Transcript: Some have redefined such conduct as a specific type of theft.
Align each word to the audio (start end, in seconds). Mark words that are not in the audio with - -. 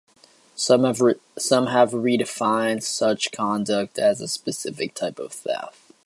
Some 0.55 0.83
have 0.85 0.95
redefined 0.97 2.81
such 2.81 3.31
conduct 3.31 3.99
as 3.99 4.19
a 4.19 4.27
specific 4.27 4.95
type 4.95 5.19
of 5.19 5.31
theft. 5.31 5.77